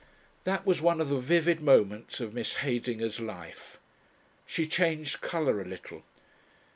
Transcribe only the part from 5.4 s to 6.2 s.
a little.